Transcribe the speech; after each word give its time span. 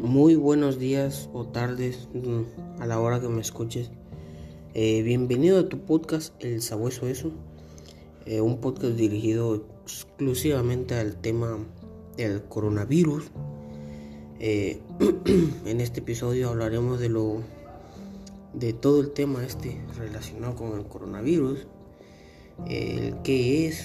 Muy 0.00 0.36
buenos 0.36 0.78
días 0.78 1.28
o 1.32 1.44
tardes 1.44 2.08
mm, 2.14 2.80
a 2.80 2.86
la 2.86 3.00
hora 3.00 3.20
que 3.20 3.28
me 3.28 3.40
escuches. 3.40 3.90
Eh, 4.72 5.02
bienvenido 5.02 5.58
a 5.58 5.68
tu 5.68 5.80
podcast 5.80 6.32
El 6.38 6.62
Sabueso 6.62 7.08
Eso, 7.08 7.32
eh, 8.24 8.40
un 8.40 8.60
podcast 8.60 8.94
dirigido 8.94 9.66
exclusivamente 9.82 10.94
al 10.94 11.16
tema 11.16 11.58
del 12.16 12.44
coronavirus. 12.44 13.24
Eh, 14.38 14.80
en 15.66 15.80
este 15.80 15.98
episodio 15.98 16.50
hablaremos 16.50 17.00
de 17.00 17.08
lo 17.08 17.42
de 18.54 18.72
todo 18.74 19.00
el 19.00 19.10
tema 19.10 19.44
este 19.44 19.80
relacionado 19.96 20.54
con 20.54 20.78
el 20.78 20.86
coronavirus, 20.86 21.66
el 22.68 23.16
qué 23.24 23.66
es, 23.66 23.84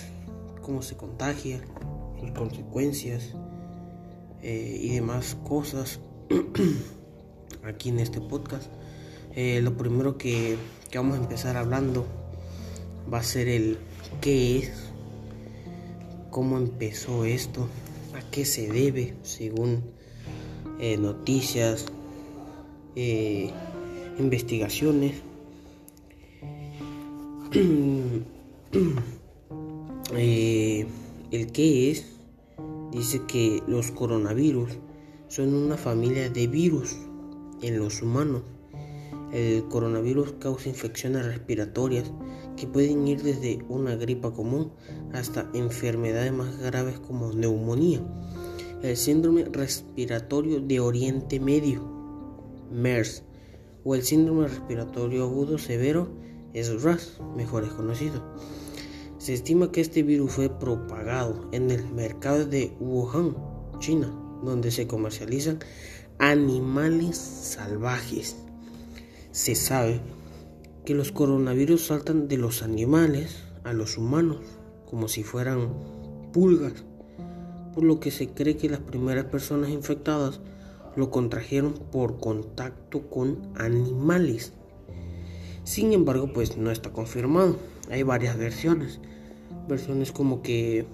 cómo 0.61 0.83
se 0.83 0.95
contagia, 0.95 1.59
sus 2.19 2.29
consecuencias 2.33 3.35
eh, 4.43 4.77
y 4.81 4.89
demás 4.89 5.37
cosas 5.45 6.01
aquí 7.63 7.87
en 7.89 7.99
este 7.99 8.19
podcast. 8.19 8.69
Eh, 9.35 9.61
lo 9.63 9.77
primero 9.77 10.17
que, 10.17 10.57
vamos 10.93 11.17
a 11.17 11.21
empezar 11.21 11.55
hablando 11.55 12.05
va 13.11 13.19
a 13.19 13.23
ser 13.23 13.47
el 13.47 13.77
qué 14.19 14.57
es, 14.59 14.71
cómo 16.29 16.57
empezó 16.57 17.23
esto, 17.23 17.69
a 18.13 18.29
qué 18.31 18.43
se 18.43 18.67
debe 18.67 19.15
según 19.23 19.81
eh, 20.77 20.97
noticias, 20.97 21.85
investigaciones. 24.19 25.13
el 31.31 31.51
qué 31.51 31.91
es 31.91 32.12
dice 32.93 33.21
que 33.27 33.63
los 33.67 33.91
coronavirus 33.91 34.71
son 35.27 35.53
una 35.53 35.77
familia 35.77 36.29
de 36.29 36.47
virus 36.47 36.95
en 37.61 37.79
los 37.79 38.01
humanos. 38.01 38.43
El 39.31 39.67
coronavirus 39.67 40.33
causa 40.33 40.69
infecciones 40.69 41.25
respiratorias 41.25 42.11
que 42.55 42.67
pueden 42.67 43.07
ir 43.07 43.23
desde 43.23 43.65
una 43.67 43.95
gripa 43.95 44.31
común 44.31 44.71
hasta 45.11 45.49
enfermedades 45.53 46.31
más 46.31 46.59
graves 46.59 46.99
como 46.99 47.33
neumonía. 47.33 48.01
El 48.83 48.95
síndrome 48.95 49.45
respiratorio 49.45 50.61
de 50.61 50.79
Oriente 50.79 51.39
Medio, 51.39 51.81
MERS, 52.71 53.23
o 53.83 53.95
el 53.95 54.03
síndrome 54.03 54.47
respiratorio 54.47 55.23
agudo 55.23 55.57
severo, 55.57 56.09
es 56.53 56.83
RAS, 56.83 57.19
mejor 57.35 57.63
es 57.63 57.71
conocido. 57.71 58.23
Se 59.23 59.33
estima 59.33 59.71
que 59.71 59.79
este 59.79 60.03
virus 60.03 60.33
fue 60.33 60.49
propagado 60.49 61.47
en 61.53 61.71
el 61.71 61.89
mercado 61.93 62.45
de 62.45 62.73
Wuhan, 62.81 63.37
China, 63.79 64.13
donde 64.43 64.69
se 64.69 64.85
comercializan 64.85 65.59
animales 66.19 67.19
salvajes. 67.19 68.35
Se 69.31 69.55
sabe 69.55 70.01
que 70.83 70.93
los 70.93 71.13
coronavirus 71.13 71.85
saltan 71.85 72.27
de 72.27 72.35
los 72.35 72.63
animales 72.63 73.45
a 73.63 73.71
los 73.71 73.97
humanos 73.97 74.39
como 74.89 75.07
si 75.07 75.23
fueran 75.23 75.69
pulgas, 76.33 76.83
por 77.73 77.85
lo 77.85 78.01
que 78.01 78.11
se 78.11 78.27
cree 78.27 78.57
que 78.57 78.67
las 78.67 78.81
primeras 78.81 79.23
personas 79.23 79.69
infectadas 79.69 80.41
lo 80.97 81.11
contrajeron 81.11 81.75
por 81.93 82.19
contacto 82.19 83.09
con 83.09 83.53
animales. 83.55 84.51
Sin 85.63 85.93
embargo, 85.93 86.33
pues 86.33 86.57
no 86.57 86.71
está 86.71 86.91
confirmado. 86.91 87.55
Hay 87.89 88.03
varias 88.03 88.37
versiones 88.37 88.99
versiones 89.67 90.11
como 90.11 90.41
que 90.41 90.85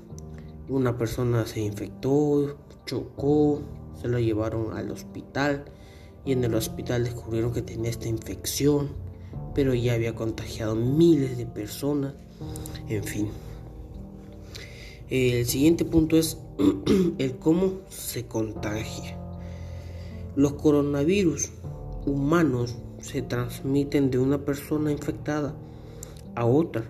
una 0.68 0.98
persona 0.98 1.46
se 1.46 1.62
infectó, 1.62 2.58
chocó, 2.86 3.62
se 4.00 4.08
lo 4.08 4.20
llevaron 4.20 4.78
al 4.78 4.92
hospital 4.92 5.66
y 6.26 6.32
en 6.32 6.44
el 6.44 6.54
hospital 6.54 7.04
descubrieron 7.04 7.54
que 7.54 7.62
tenía 7.62 7.90
esta 7.90 8.08
infección, 8.08 8.90
pero 9.56 9.74
ya 9.74 9.94
había 9.94 10.16
contagiado 10.16 10.76
miles 10.76 11.38
de 11.38 11.46
personas, 11.46 12.14
en 12.88 13.04
fin. 13.04 13.30
El 15.10 15.46
siguiente 15.48 15.86
punto 15.86 16.18
es 16.18 16.38
el 17.18 17.38
cómo 17.38 17.80
se 17.90 18.28
contagia. 18.28 19.18
Los 20.36 20.54
coronavirus 20.54 21.52
humanos 22.06 22.76
se 23.02 23.22
transmiten 23.24 24.12
de 24.12 24.20
una 24.20 24.46
persona 24.46 24.92
infectada 24.92 25.56
a 26.36 26.46
otra 26.46 26.86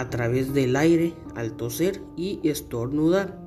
a 0.00 0.08
través 0.08 0.54
del 0.54 0.76
aire 0.76 1.12
al 1.34 1.52
toser 1.52 2.00
y 2.16 2.40
estornudar, 2.42 3.38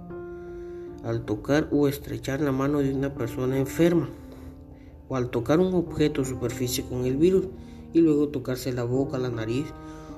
al 1.04 1.26
tocar 1.26 1.68
o 1.72 1.88
estrechar 1.88 2.42
la 2.42 2.52
mano 2.52 2.78
de 2.80 2.94
una 2.94 3.16
persona 3.16 3.58
enferma, 3.58 4.08
o 5.10 5.16
al 5.16 5.32
tocar 5.32 5.60
un 5.60 5.74
objeto 5.74 6.22
o 6.22 6.26
superficie 6.26 6.86
con 6.86 7.06
el 7.06 7.18
virus 7.18 7.48
y 7.92 8.02
luego 8.02 8.28
tocarse 8.28 8.72
la 8.72 8.84
boca, 8.84 9.18
la 9.18 9.32
nariz 9.32 9.66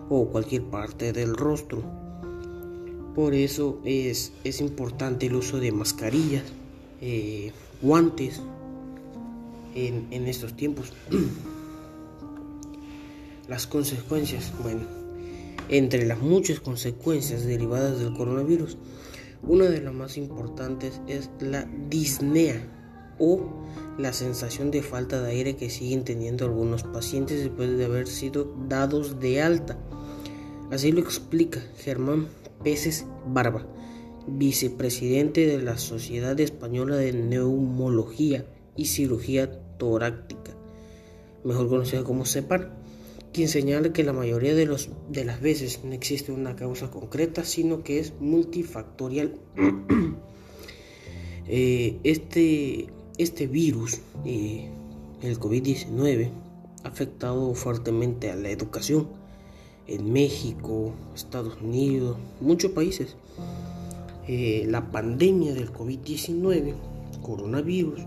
o 0.09 0.27
cualquier 0.27 0.63
parte 0.63 1.13
del 1.13 1.37
rostro. 1.37 1.81
Por 3.15 3.33
eso 3.33 3.79
es, 3.85 4.33
es 4.43 4.59
importante 4.59 5.27
el 5.27 5.35
uso 5.35 5.61
de 5.61 5.71
mascarillas, 5.71 6.43
eh, 6.99 7.53
guantes 7.81 8.41
en, 9.73 10.07
en 10.11 10.27
estos 10.27 10.53
tiempos. 10.53 10.91
Las 13.47 13.67
consecuencias, 13.67 14.51
bueno, 14.61 15.04
entre 15.69 16.05
las 16.05 16.19
muchas 16.19 16.59
consecuencias 16.59 17.45
derivadas 17.45 17.99
del 17.99 18.13
coronavirus, 18.13 18.77
una 19.43 19.65
de 19.65 19.81
las 19.81 19.93
más 19.93 20.17
importantes 20.17 21.01
es 21.07 21.29
la 21.39 21.67
disnea 21.89 22.71
o 23.19 23.41
la 23.97 24.11
sensación 24.13 24.71
de 24.71 24.81
falta 24.81 25.21
de 25.21 25.31
aire 25.31 25.55
que 25.55 25.69
siguen 25.69 26.03
teniendo 26.03 26.45
algunos 26.45 26.83
pacientes 26.83 27.39
después 27.39 27.77
de 27.77 27.85
haber 27.85 28.07
sido 28.07 28.53
dados 28.67 29.19
de 29.19 29.41
alta. 29.41 29.77
Así 30.71 30.91
lo 30.91 31.01
explica 31.01 31.61
Germán 31.77 32.27
Peces 32.63 33.05
Barba, 33.27 33.65
vicepresidente 34.27 35.45
de 35.45 35.61
la 35.61 35.77
Sociedad 35.77 36.39
Española 36.39 36.95
de 36.97 37.13
Neumología 37.13 38.45
y 38.75 38.85
Cirugía 38.85 39.61
Torácica, 39.77 40.55
mejor 41.43 41.69
conocida 41.69 42.03
como 42.03 42.25
CEPAR 42.25 42.84
quien 43.35 43.49
señala 43.49 43.91
que 43.91 44.05
la 44.05 44.13
mayoría 44.13 44.55
de, 44.55 44.65
los, 44.65 44.89
de 45.09 45.25
las 45.25 45.41
veces 45.41 45.81
no 45.83 45.91
existe 45.91 46.31
una 46.31 46.55
causa 46.55 46.89
concreta, 46.89 47.43
sino 47.43 47.83
que 47.83 47.99
es 47.99 48.13
multifactorial. 48.19 49.37
Eh, 51.47 51.99
este, 52.03 52.87
este 53.19 53.45
virus, 53.45 53.99
eh, 54.25 54.67
el 55.21 55.39
COVID-19, 55.39 56.31
ha 56.83 56.87
afectado 56.87 57.53
fuertemente 57.53 58.31
a 58.31 58.35
la 58.35 58.49
educación 58.49 59.09
en 59.85 60.11
México, 60.11 60.91
Estados 61.13 61.61
Unidos, 61.61 62.17
muchos 62.41 62.71
países. 62.71 63.15
Eh, 64.27 64.65
la 64.67 64.91
pandemia 64.91 65.53
del 65.53 65.71
COVID-19, 65.71 66.73
coronavirus, 67.21 68.01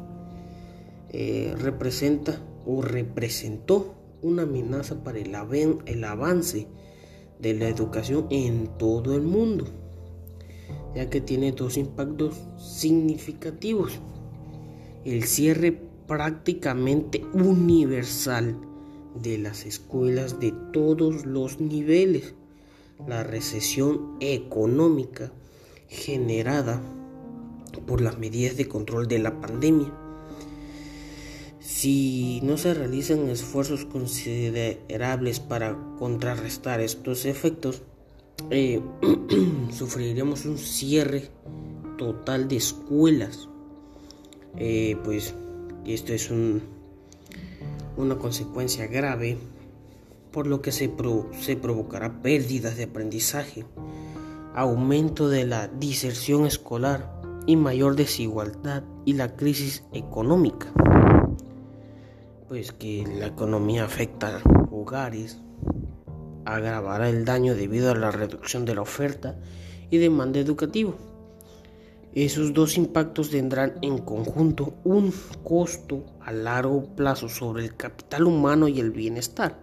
representa 1.61 2.43
o 2.67 2.83
representó 2.83 3.98
una 4.23 4.43
amenaza 4.43 5.03
para 5.03 5.19
el, 5.19 5.35
el 5.87 6.05
avance 6.05 6.67
de 7.39 7.55
la 7.55 7.69
educación 7.69 8.27
en 8.31 8.69
todo 8.79 9.15
el 9.15 9.23
mundo, 9.23 9.67
ya 10.95 11.09
que 11.09 11.21
tiene 11.21 11.53
dos 11.53 11.77
impactos 11.77 12.35
significativos. 12.57 14.01
El 15.05 15.25
cierre 15.25 15.73
prácticamente 16.07 17.25
universal 17.33 18.59
de 19.15 19.39
las 19.39 19.65
escuelas 19.67 20.41
de 20.41 20.53
todos 20.73 21.27
los 21.27 21.61
niveles, 21.61 22.35
la 23.07 23.23
recesión 23.23 24.17
económica 24.21 25.33
generada 25.89 26.83
por 27.87 28.01
las 28.01 28.19
medidas 28.19 28.57
de 28.57 28.69
control 28.69 29.07
de 29.07 29.21
la 29.21 29.41
pandemia 29.41 29.93
si 31.79 32.41
no 32.43 32.57
se 32.57 32.75
realizan 32.75 33.29
esfuerzos 33.29 33.85
considerables 33.85 35.39
para 35.39 35.79
contrarrestar 35.97 36.81
estos 36.81 37.25
efectos, 37.25 37.83
eh, 38.51 38.81
sufriremos 39.71 40.45
un 40.45 40.59
cierre 40.59 41.31
total 41.97 42.49
de 42.49 42.57
escuelas. 42.57 43.49
Eh, 44.57 44.97
pues 45.05 45.37
esto 45.87 46.13
es 46.15 46.33
una 47.97 48.19
consecuencia 48.19 48.89
grave, 48.89 49.39
por 50.33 50.49
lo 50.49 50.61
que 50.61 50.73
se, 50.73 50.93
se 51.41 51.55
provocará 51.55 52.23
pérdidas 52.23 52.77
de 52.77 52.85
aprendizaje, 52.85 53.65
aumento 54.53 55.29
de 55.29 55.47
la 55.47 55.69
diserción 55.69 56.45
escolar 56.45 57.23
y 57.47 57.55
mayor 57.55 57.95
desigualdad 57.95 58.83
y 59.05 59.13
la 59.13 59.37
crisis 59.37 59.85
económica 59.93 60.73
pues 62.49 62.73
que 62.73 63.05
la 63.07 63.27
economía 63.27 63.85
afecta 63.85 64.41
hogares, 64.71 65.39
agravará 66.47 67.11
el 67.11 67.27
daño 67.27 67.55
debido 67.55 67.91
a 67.91 67.95
la 67.95 68.11
reducción 68.11 68.65
de 68.65 68.75
la 68.75 68.81
oferta 68.81 69.37
y 69.91 69.99
demanda 69.99 70.39
educativa. 70.39 70.95
Esos 72.15 72.55
dos 72.55 72.79
impactos 72.79 73.31
tendrán 73.31 73.75
en 73.83 73.99
conjunto 73.99 74.73
un 74.83 75.13
costo 75.45 76.07
a 76.23 76.33
largo 76.33 76.87
plazo 76.97 77.29
sobre 77.29 77.65
el 77.65 77.77
capital 77.77 78.25
humano 78.25 78.67
y 78.67 78.81
el 78.81 78.93
bienestar. 78.93 79.59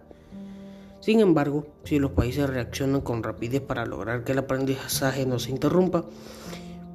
Sin 1.00 1.18
embargo, 1.18 1.66
si 1.84 1.98
los 1.98 2.12
países 2.12 2.48
reaccionan 2.48 3.00
con 3.00 3.24
rapidez 3.24 3.60
para 3.60 3.84
lograr 3.84 4.22
que 4.22 4.32
el 4.32 4.38
aprendizaje 4.38 5.26
no 5.26 5.40
se 5.40 5.50
interrumpa, 5.50 6.04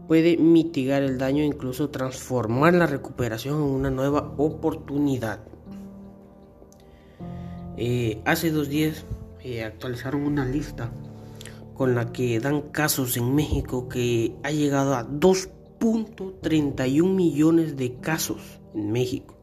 puede 0.07 0.37
mitigar 0.37 1.03
el 1.03 1.17
daño 1.17 1.43
e 1.43 1.47
incluso 1.47 1.89
transformar 1.89 2.73
la 2.73 2.87
recuperación 2.87 3.55
en 3.55 3.61
una 3.61 3.91
nueva 3.91 4.33
oportunidad. 4.37 5.41
Eh, 7.77 8.21
hace 8.25 8.51
dos 8.51 8.69
días 8.69 9.05
eh, 9.43 9.63
actualizaron 9.63 10.23
una 10.23 10.45
lista 10.45 10.91
con 11.73 11.95
la 11.95 12.11
que 12.11 12.39
dan 12.39 12.69
casos 12.69 13.17
en 13.17 13.33
México 13.33 13.89
que 13.89 14.35
ha 14.43 14.51
llegado 14.51 14.95
a 14.95 15.07
2.31 15.07 17.15
millones 17.15 17.77
de 17.77 17.95
casos 17.95 18.59
en 18.75 18.91
México. 18.91 19.35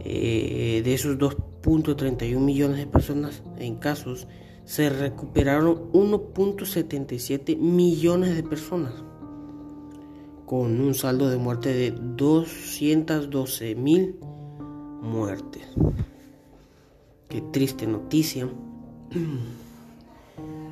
Eh, 0.00 0.82
de 0.84 0.94
esos 0.94 1.16
2.31 1.18 2.38
millones 2.38 2.78
de 2.78 2.86
personas 2.86 3.42
en 3.58 3.76
casos, 3.76 4.26
se 4.64 4.90
recuperaron 4.90 5.92
1.77 5.92 7.56
millones 7.56 8.34
de 8.34 8.42
personas, 8.42 8.94
con 10.46 10.80
un 10.80 10.94
saldo 10.94 11.28
de 11.28 11.36
muerte 11.36 11.72
de 11.72 11.92
212 11.92 13.74
mil 13.74 14.16
muertes. 15.00 15.62
Triste 17.40 17.86
noticia. 17.86 18.48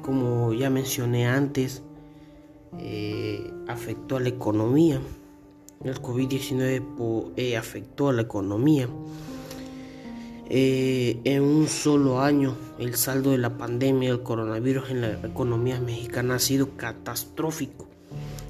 Como 0.02 0.52
ya 0.52 0.70
mencioné 0.70 1.26
antes, 1.26 1.82
eh, 2.78 3.52
afectó 3.68 4.16
a 4.16 4.20
la 4.20 4.28
economía. 4.28 5.00
El 5.84 6.00
COVID-19 6.00 7.32
eh, 7.36 7.56
afectó 7.56 8.08
a 8.08 8.12
la 8.12 8.22
economía. 8.22 8.88
Eh, 10.48 11.20
en 11.24 11.42
un 11.42 11.66
solo 11.66 12.20
año, 12.20 12.56
el 12.78 12.94
saldo 12.94 13.30
de 13.30 13.38
la 13.38 13.56
pandemia 13.56 14.10
del 14.10 14.22
coronavirus 14.22 14.90
en 14.90 15.00
la 15.00 15.12
economía 15.26 15.80
mexicana 15.80 16.34
ha 16.34 16.38
sido 16.38 16.76
catastrófico. 16.76 17.88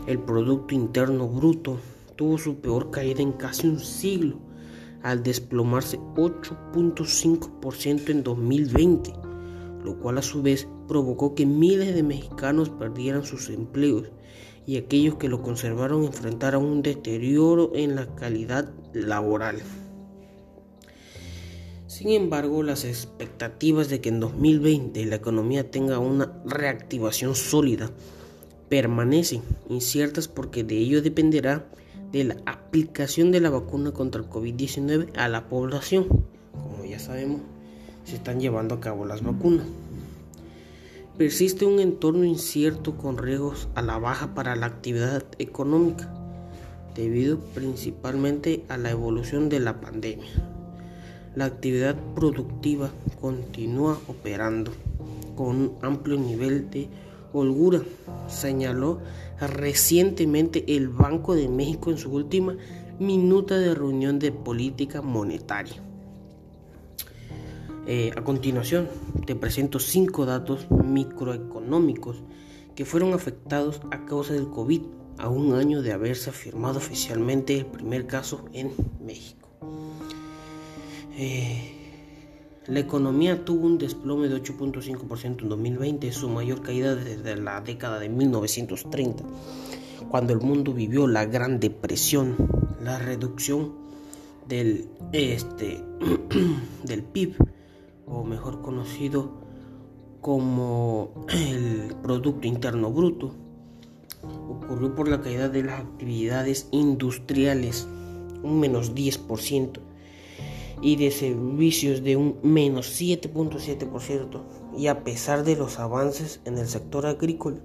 El 0.06 0.18
Producto 0.18 0.74
Interno 0.74 1.28
Bruto 1.28 1.78
tuvo 2.16 2.38
su 2.38 2.56
peor 2.56 2.90
caída 2.90 3.22
en 3.22 3.32
casi 3.32 3.68
un 3.68 3.78
siglo, 3.78 4.36
al 5.02 5.22
desplomarse 5.22 5.98
8.5% 6.14 8.10
en 8.10 8.22
2020 8.22 9.12
lo 9.84 9.98
cual 9.98 10.18
a 10.18 10.22
su 10.22 10.42
vez 10.42 10.68
provocó 10.88 11.34
que 11.34 11.46
miles 11.46 11.94
de 11.94 12.02
mexicanos 12.02 12.70
perdieran 12.70 13.24
sus 13.24 13.50
empleos 13.50 14.10
y 14.66 14.76
aquellos 14.76 15.16
que 15.16 15.28
lo 15.28 15.42
conservaron 15.42 16.04
enfrentaran 16.04 16.62
un 16.62 16.82
deterioro 16.82 17.72
en 17.74 17.96
la 17.96 18.14
calidad 18.14 18.72
laboral. 18.92 19.60
Sin 21.86 22.10
embargo, 22.10 22.62
las 22.62 22.84
expectativas 22.84 23.88
de 23.88 24.00
que 24.00 24.08
en 24.08 24.20
2020 24.20 25.04
la 25.06 25.16
economía 25.16 25.70
tenga 25.70 25.98
una 25.98 26.32
reactivación 26.46 27.34
sólida 27.34 27.90
permanecen 28.68 29.42
inciertas 29.68 30.28
porque 30.28 30.64
de 30.64 30.78
ello 30.78 31.02
dependerá 31.02 31.68
de 32.12 32.24
la 32.24 32.36
aplicación 32.46 33.32
de 33.32 33.40
la 33.40 33.50
vacuna 33.50 33.92
contra 33.92 34.20
el 34.20 34.28
COVID-19 34.28 35.16
a 35.16 35.28
la 35.28 35.48
población. 35.48 36.06
Como 36.52 36.84
ya 36.84 36.98
sabemos, 36.98 37.40
se 38.04 38.16
están 38.16 38.38
llevando 38.38 38.74
a 38.74 38.80
cabo 38.80 39.06
las 39.06 39.22
vacunas. 39.22 39.66
Persiste 41.16 41.64
un 41.64 41.80
entorno 41.80 42.24
incierto 42.24 42.96
con 42.96 43.18
riesgos 43.18 43.68
a 43.74 43.82
la 43.82 43.98
baja 43.98 44.34
para 44.34 44.56
la 44.56 44.66
actividad 44.66 45.24
económica, 45.38 46.12
debido 46.94 47.38
principalmente 47.54 48.64
a 48.68 48.76
la 48.76 48.90
evolución 48.90 49.48
de 49.48 49.60
la 49.60 49.80
pandemia. 49.80 50.30
La 51.34 51.46
actividad 51.46 51.96
productiva 52.14 52.90
continúa 53.20 53.98
operando 54.06 54.72
con 55.34 55.56
un 55.56 55.78
amplio 55.80 56.18
nivel 56.18 56.70
de 56.70 56.88
holgura, 57.32 57.82
señaló 58.28 59.00
recientemente 59.40 60.76
el 60.76 60.88
Banco 60.88 61.34
de 61.34 61.48
México 61.48 61.90
en 61.90 61.98
su 61.98 62.10
última 62.10 62.56
minuta 62.98 63.58
de 63.58 63.74
reunión 63.74 64.18
de 64.18 64.32
política 64.32 65.02
monetaria. 65.02 65.82
Eh, 67.86 68.12
a 68.16 68.22
continuación, 68.22 68.88
te 69.26 69.34
presento 69.34 69.80
cinco 69.80 70.24
datos 70.24 70.66
microeconómicos 70.70 72.22
que 72.76 72.84
fueron 72.84 73.12
afectados 73.12 73.80
a 73.90 74.04
causa 74.04 74.34
del 74.34 74.48
COVID 74.48 74.82
a 75.18 75.28
un 75.28 75.54
año 75.54 75.82
de 75.82 75.92
haberse 75.92 76.30
afirmado 76.30 76.78
oficialmente 76.78 77.58
el 77.58 77.66
primer 77.66 78.06
caso 78.06 78.44
en 78.52 78.72
México. 79.04 79.48
Eh, 81.16 81.71
la 82.66 82.78
economía 82.78 83.44
tuvo 83.44 83.66
un 83.66 83.78
desplome 83.78 84.28
de 84.28 84.40
8.5% 84.40 85.42
en 85.42 85.48
2020, 85.48 86.12
su 86.12 86.28
mayor 86.28 86.62
caída 86.62 86.94
desde 86.94 87.36
la 87.36 87.60
década 87.60 87.98
de 87.98 88.08
1930, 88.08 89.24
cuando 90.08 90.32
el 90.32 90.40
mundo 90.40 90.72
vivió 90.72 91.08
la 91.08 91.24
Gran 91.24 91.58
Depresión, 91.58 92.36
la 92.82 92.98
reducción 92.98 93.72
del, 94.48 94.88
este, 95.12 95.82
del 96.84 97.02
PIB 97.02 97.34
o 98.06 98.22
mejor 98.22 98.62
conocido 98.62 99.32
como 100.20 101.26
el 101.30 101.96
Producto 102.00 102.46
Interno 102.46 102.92
Bruto, 102.92 103.34
ocurrió 104.48 104.94
por 104.94 105.08
la 105.08 105.20
caída 105.20 105.48
de 105.48 105.64
las 105.64 105.80
actividades 105.80 106.68
industriales, 106.70 107.88
un 108.44 108.60
menos 108.60 108.94
10%, 108.94 109.80
y 110.82 110.96
de 110.96 111.12
servicios 111.12 112.02
de 112.02 112.16
un 112.16 112.38
menos 112.42 113.00
7.7%, 113.00 114.42
y 114.76 114.88
a 114.88 115.04
pesar 115.04 115.44
de 115.44 115.56
los 115.56 115.78
avances 115.78 116.40
en 116.44 116.58
el 116.58 116.66
sector 116.66 117.06
agrícola, 117.06 117.58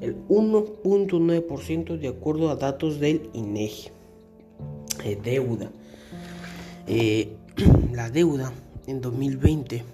el 0.00 0.16
1.9% 0.28 1.98
de 1.98 2.08
acuerdo 2.08 2.50
a 2.50 2.56
datos 2.56 2.98
del 2.98 3.28
INEGI. 3.34 3.90
Eh, 5.04 5.18
deuda. 5.22 5.70
Eh, 6.86 7.36
la 7.92 8.08
deuda 8.10 8.52
en 8.86 9.00
2020, 9.00 9.84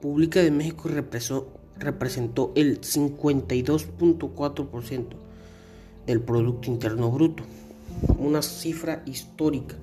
Pública 0.00 0.40
de 0.42 0.50
México 0.50 0.88
representó 1.78 2.52
el 2.54 2.80
52.4% 2.80 5.06
del 6.06 6.20
Producto 6.20 6.70
Interno 6.70 7.10
Bruto, 7.10 7.42
una 8.18 8.42
cifra 8.42 9.02
histórica. 9.06 9.74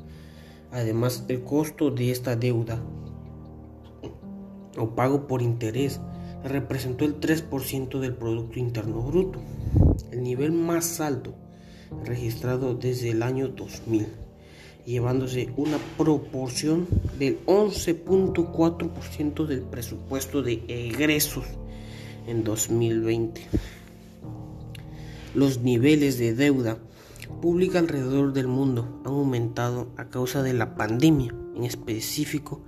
Además, 0.72 1.25
el 1.27 1.43
costo 1.43 1.91
de 1.91 2.12
esta 2.12 2.36
deuda 2.36 2.81
o 4.77 4.95
pago 4.95 5.27
por 5.27 5.41
interés 5.41 6.00
representó 6.43 7.05
el 7.05 7.19
3% 7.19 8.00
del 8.00 8.15
Producto 8.15 8.60
Interno 8.60 9.01
Bruto, 9.01 9.39
el 10.12 10.22
nivel 10.22 10.51
más 10.51 11.00
alto 11.00 11.34
registrado 12.03 12.75
desde 12.75 13.12
el 13.12 13.24
año 13.24 13.48
2000 13.48 14.25
llevándose 14.86 15.50
una 15.57 15.77
proporción 15.98 16.88
del 17.17 17.43
11.4% 17.45 19.45
del 19.45 19.62
presupuesto 19.62 20.43
de 20.43 20.63
egresos 20.67 21.45
en 22.27 22.43
2020. 22.43 23.41
Los 25.34 25.60
niveles 25.60 26.19
de 26.19 26.36
deuda 26.36 26.77
pública 27.27 27.79
alrededor 27.79 28.34
del 28.34 28.48
mundo 28.48 29.01
han 29.05 29.13
aumentado 29.13 29.88
a 29.98 30.05
causa 30.05 30.44
de 30.44 30.53
la 30.53 30.75
pandemia, 30.75 31.34
en 31.55 31.63
específico 31.63 32.62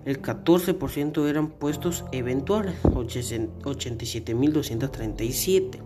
El 0.05 0.21
14% 0.21 1.29
eran 1.29 1.51
puestos 1.51 2.05
eventuales, 2.11 2.75
87.237. 2.83 5.79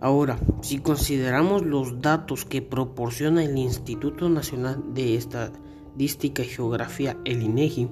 Ahora, 0.00 0.38
si 0.62 0.78
consideramos 0.78 1.66
los 1.66 2.00
datos 2.00 2.46
que 2.46 2.62
proporciona 2.62 3.44
el 3.44 3.58
Instituto 3.58 4.30
Nacional 4.30 4.94
de 4.94 5.16
Estadística 5.16 6.42
y 6.42 6.46
Geografía, 6.46 7.18
el 7.24 7.42
INEGI, 7.42 7.90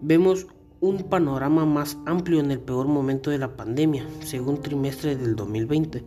vemos 0.00 0.46
un 0.80 1.04
panorama 1.04 1.64
más 1.64 1.96
amplio 2.06 2.40
en 2.40 2.50
el 2.50 2.60
peor 2.60 2.86
momento 2.86 3.30
de 3.30 3.38
la 3.38 3.56
pandemia, 3.56 4.06
según 4.20 4.60
trimestre 4.60 5.16
del 5.16 5.36
2020. 5.36 6.04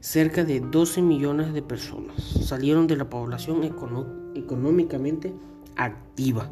Cerca 0.00 0.44
de 0.44 0.60
12 0.60 1.00
millones 1.02 1.52
de 1.52 1.62
personas 1.62 2.16
salieron 2.20 2.86
de 2.88 2.96
la 2.96 3.08
población 3.08 3.62
económicamente 4.34 5.32
activa, 5.76 6.50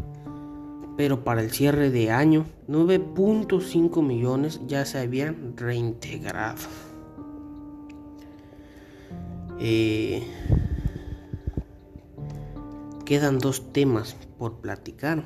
pero 0.97 1.25
para 1.25 1.43
el 1.43 1.51
cierre 1.51 1.91
de 1.91 2.11
año 2.11 2.47
9.5 2.69 4.03
millones 4.03 4.61
ya 4.69 4.85
se 4.85 4.99
habían 4.99 5.57
reintegrado. 5.57 6.61
Eh, 9.59 10.23
quedan 13.05 13.39
dos 13.41 13.73
temas 13.73 14.17
por 14.39 14.61
platicar, 14.61 15.25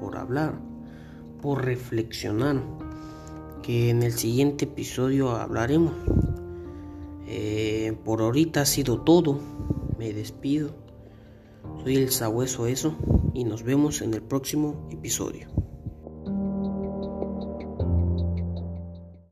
por 0.00 0.16
hablar, 0.16 0.54
por 1.40 1.64
reflexionar, 1.64 2.62
que 3.62 3.90
en 3.90 4.02
el 4.02 4.12
siguiente 4.12 4.64
episodio 4.64 5.30
hablaremos. 5.30 5.92
Eh, 7.26 7.96
por 8.04 8.20
ahorita 8.20 8.62
ha 8.62 8.66
sido 8.66 9.02
todo, 9.02 9.38
me 9.98 10.12
despido. 10.12 10.70
Soy 11.82 11.96
el 11.96 12.10
sabueso 12.10 12.66
eso 12.66 12.96
y 13.34 13.44
nos 13.44 13.62
vemos 13.62 14.00
en 14.02 14.14
el 14.14 14.22
próximo 14.22 14.88
episodio. 14.90 15.48